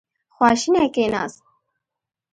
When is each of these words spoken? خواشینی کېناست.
خواشینی 0.35 0.87
کېناست. 0.95 1.41